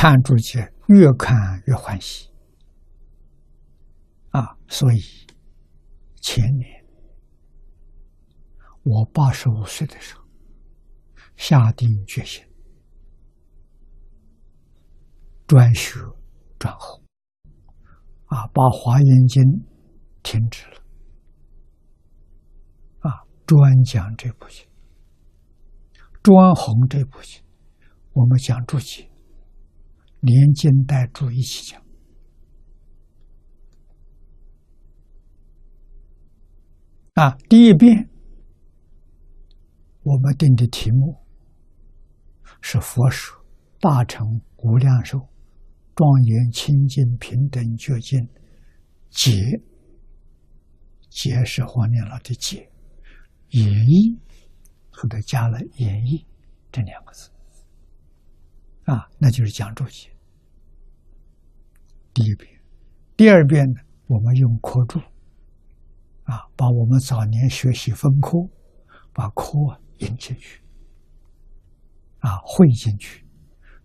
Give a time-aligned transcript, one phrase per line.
[0.00, 2.30] 看注解越看越欢喜
[4.30, 4.56] 啊！
[4.68, 5.00] 所以
[6.20, 6.86] 前年
[8.84, 10.22] 我八十五岁的时候，
[11.34, 12.44] 下定决心
[15.48, 15.98] 专学
[16.60, 17.02] 专弘
[18.26, 19.42] 啊，把《华严经》
[20.22, 20.76] 停止了
[23.00, 24.64] 啊，专讲这部经，
[26.22, 27.42] 专弘这部经，
[28.12, 29.10] 我们讲注解。
[30.20, 31.82] 连经带注一起讲
[37.14, 37.36] 啊！
[37.48, 38.08] 第一遍
[40.02, 41.16] 我们定的题目
[42.60, 43.44] 是“佛说
[43.80, 45.18] 大乘无量寿
[45.94, 48.18] 庄严清净平等觉经
[49.10, 49.60] 解”，
[51.10, 52.70] 解是黄念老的解，
[53.50, 54.18] 演绎
[54.90, 56.24] 后头加了“演绎”
[56.70, 57.30] 这两个字。
[58.88, 60.08] 啊，那就是讲注解。
[62.14, 62.62] 第一遍，
[63.18, 64.98] 第二遍呢，我们用科注，
[66.24, 68.38] 啊，把我们早年学习分科，
[69.12, 69.52] 把科
[69.98, 70.62] 引进去，
[72.20, 73.26] 啊，汇进去，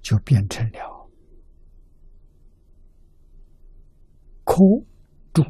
[0.02, 1.10] 就变成了
[4.46, 4.56] 科
[5.34, 5.44] 注，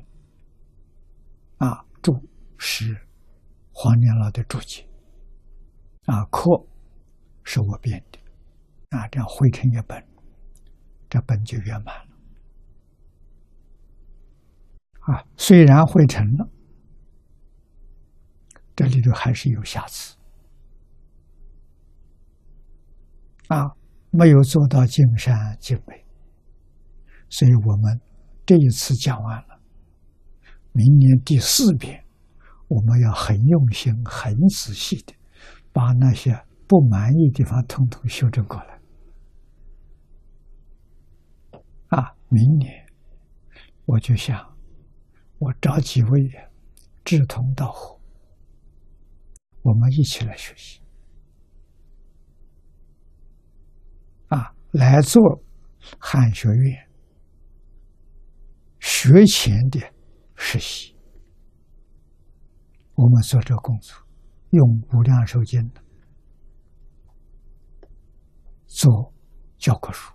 [1.60, 2.12] 啊，注
[2.58, 3.08] 是
[3.72, 4.90] 黄年老的注解，
[6.06, 6.50] 啊，科
[7.44, 8.23] 是我编的。
[8.94, 10.06] 啊，这样汇成一本，
[11.10, 12.14] 这本就圆满了。
[15.00, 16.48] 啊，虽然汇成了，
[18.76, 20.16] 这里头还是有瑕疵。
[23.48, 23.66] 啊，
[24.12, 26.06] 没有做到尽善尽美，
[27.30, 28.00] 所以我们
[28.46, 29.60] 这一次讲完了，
[30.72, 32.06] 明年第四遍，
[32.68, 35.14] 我们要很用心、很仔细的
[35.72, 38.73] 把那些不满意的地方统统修正过来。
[42.34, 42.84] 明年
[43.86, 44.58] 我就想，
[45.38, 46.32] 我找几位
[47.06, 48.00] 志同道合，
[49.62, 50.82] 我们一起来学习，
[54.30, 55.22] 啊，来做
[56.00, 56.90] 汉学院
[58.80, 59.80] 学前的
[60.34, 60.98] 实习。
[62.96, 63.96] 我们做这个工作，
[64.50, 64.68] 用
[64.98, 65.62] 《无量寿经》
[68.66, 69.14] 做
[69.60, 70.12] 教科书。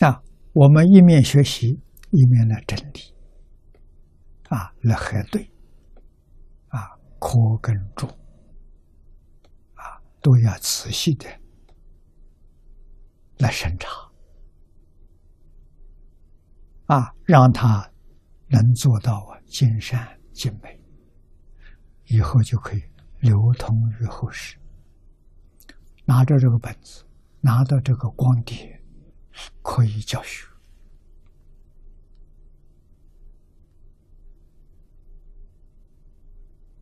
[0.00, 0.22] 啊，
[0.54, 1.78] 我们一面学习，
[2.10, 3.14] 一面来整理，
[4.48, 5.50] 啊，来核对，
[6.68, 8.06] 啊，科跟注，
[9.74, 11.26] 啊，都要仔细的
[13.40, 13.90] 来审查，
[16.86, 17.86] 啊，让他
[18.48, 20.80] 能做到啊，尽善尽美，
[22.06, 22.82] 以后就可以
[23.18, 24.56] 流通于后世。
[26.06, 27.04] 拿着这个本子，
[27.42, 28.79] 拿到这个光碟。
[29.62, 30.46] 可以教学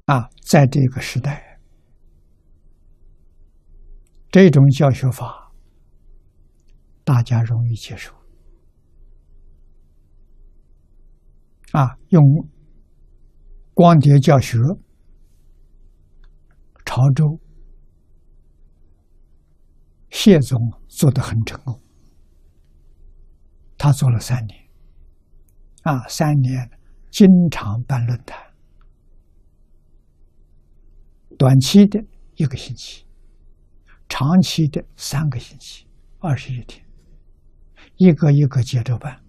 [0.07, 1.61] 啊，在这个时代，
[4.31, 5.53] 这种教学法
[7.05, 8.15] 大家容易接受
[11.73, 12.23] 啊，用
[13.75, 14.57] 光碟教学，
[16.87, 17.39] 潮州
[20.11, 20.59] 谢总
[20.89, 21.88] 做的很成功。
[23.79, 24.69] 他做了三年，
[25.83, 26.69] 啊，三年
[27.13, 28.37] 经常办论坛，
[31.39, 33.07] 短期的一个星期，
[34.09, 35.87] 长期的三个星期，
[36.19, 36.85] 二十一天，
[37.95, 39.23] 一个一个接着办，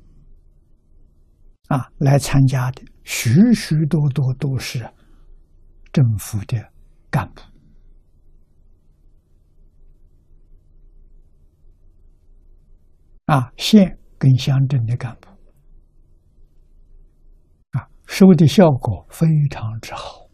[1.68, 4.92] 啊，来参加的许许多多都是
[5.94, 6.74] 政府的
[7.12, 7.42] 干部，
[13.26, 13.99] 啊，县。
[14.20, 15.30] 跟乡镇的干部
[17.72, 20.28] 啊，收的效果非常之好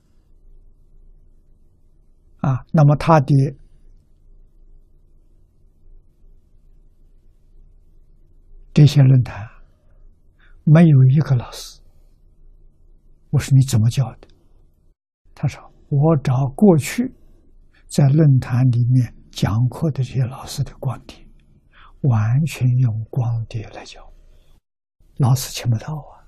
[2.37, 2.65] 啊。
[2.73, 3.55] 那么他的
[8.73, 9.47] 这些论坛
[10.63, 11.79] 没有一个老师，
[13.29, 14.27] 我说你怎么教的？
[15.35, 17.13] 他说我找过去
[17.87, 21.24] 在论坛里面讲课的这些老师的观点。
[22.01, 24.01] 完全用光碟来教，
[25.17, 26.27] 老师听不到啊。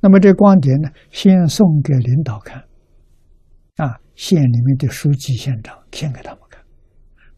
[0.00, 2.62] 那么这光碟呢，先送给领导看，
[3.76, 6.64] 啊，县里面的书记、县长先给他们看，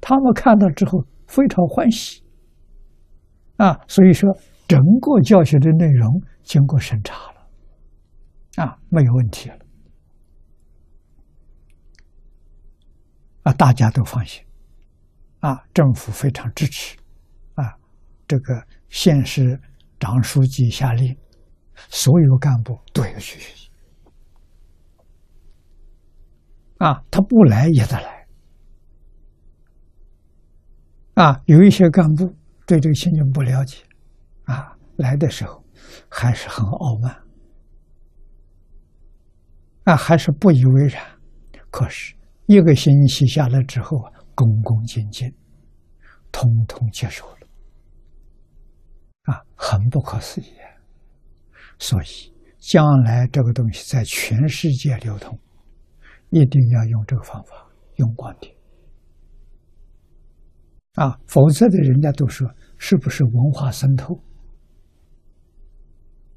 [0.00, 2.23] 他们看到之后非常欢喜，
[3.56, 4.29] 啊，所以说
[4.69, 9.58] 整个教学的内容经过审查了，啊，没有问题了，
[13.44, 14.44] 啊，大家都放心，
[15.40, 16.96] 啊，政府非常支持，
[17.54, 17.75] 啊，
[18.28, 19.60] 这个县市
[19.98, 21.16] 长书记下令，
[21.88, 23.70] 所有干部都要去学习，
[26.78, 28.26] 啊，他不来也得来，
[31.14, 32.34] 啊，有一些干部
[32.66, 33.82] 对这个情形不了解，
[34.44, 35.64] 啊，来的时候
[36.08, 37.16] 还是很傲慢。
[39.84, 41.02] 啊还是不以为然，
[41.70, 42.14] 可是
[42.46, 45.31] 一个星期下来之后啊，恭恭敬敬，
[46.32, 47.46] 通通接受了，
[49.25, 50.46] 啊，很不可思议。
[51.78, 55.38] 所以将来这个东西在全世界流通，
[56.31, 58.56] 一定要用这个方法，用光碟，
[60.94, 64.22] 啊，否则的人家都说是不是文化渗透，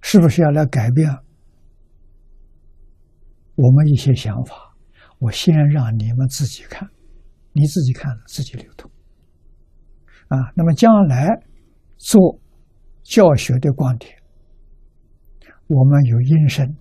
[0.01, 1.09] 是不是要来改变？
[3.55, 4.75] 我们一些想法，
[5.19, 6.89] 我先让你们自己看，
[7.53, 8.91] 你自己看自己流通。
[10.27, 11.29] 啊，那么将来
[11.97, 12.39] 做
[13.03, 14.11] 教学的观点，
[15.67, 16.75] 我们有音声，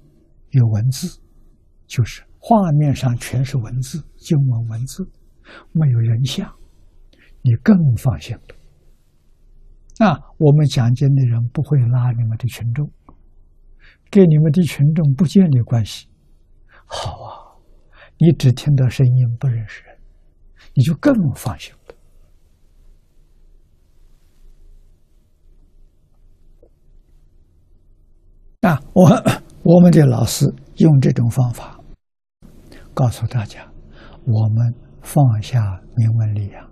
[0.50, 1.20] 有文字，
[1.86, 5.06] 就是画面上全是文字，经文文字，
[5.72, 6.50] 没有人像，
[7.42, 8.42] 你更放心了。
[9.98, 12.90] 那，我们讲经的人不会拉你们的群众，
[14.10, 16.08] 跟你们的群众不建立关系。
[16.86, 17.60] 好啊，
[18.18, 19.91] 你只听到声音不认识人，
[20.74, 21.94] 你就更放心了。
[28.68, 29.08] 啊，我
[29.64, 30.46] 我们的老师
[30.76, 31.80] 用这种方法
[32.94, 33.70] 告诉大家：
[34.24, 36.70] 我们放下名闻利养，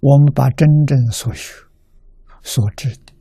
[0.00, 1.54] 我们把真正所学
[2.42, 3.12] 所知的。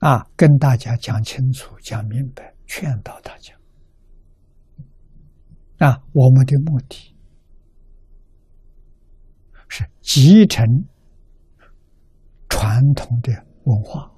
[0.00, 3.54] 啊，跟大家讲清楚、讲明白，劝导大家。
[5.84, 7.14] 啊，我们的目的
[9.68, 10.64] 是继承
[12.48, 13.30] 传统的
[13.64, 14.10] 文化，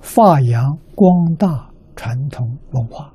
[0.00, 3.12] 发扬光大传统文化。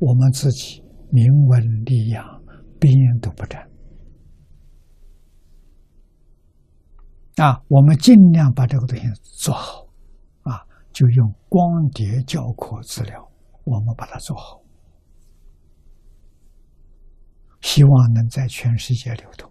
[0.00, 2.42] 我们自己明文利养，
[2.80, 3.62] 边都不沾。
[7.36, 9.86] 啊，我们尽量把这个东西做好。
[10.42, 13.30] 啊就用光碟教课资料，
[13.62, 14.60] 我们把它做好，
[17.60, 19.50] 希望能在全世界流通。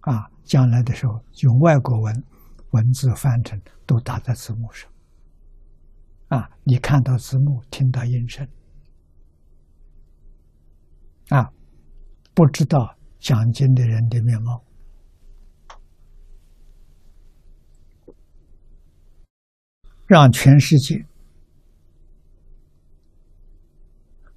[0.00, 2.24] 啊，将来的时候用外国文
[2.70, 4.90] 文字翻成，都打在字幕上。
[6.28, 8.46] 啊，你看到字幕，听到音声，
[11.28, 11.50] 啊，
[12.34, 14.64] 不知道讲经的人的面貌。
[20.06, 21.04] 让全世界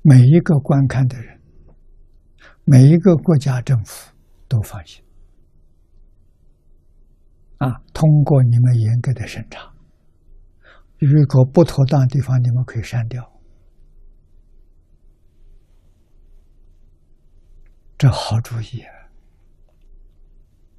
[0.01, 1.38] 每一个观看的人，
[2.71, 4.13] 每一个国家政府
[4.47, 5.03] 都放心
[7.57, 7.81] 啊！
[7.95, 9.73] 通过你们严格的审查，
[10.99, 13.27] 如果不妥当的地方，你们可以删掉。
[17.97, 18.98] 这好主意啊！